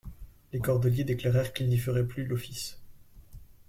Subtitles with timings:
[0.51, 2.81] Les cordeliers déclarèrent qu'ils n'y feraient plus l'office.